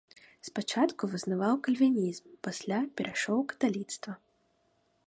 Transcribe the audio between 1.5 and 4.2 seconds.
кальвінізм, пасля перайшоў у каталіцтва.